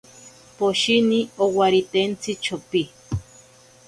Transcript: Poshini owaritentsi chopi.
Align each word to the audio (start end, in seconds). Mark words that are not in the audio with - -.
Poshini 0.57 1.19
owaritentsi 1.45 2.29
chopi. 2.43 2.83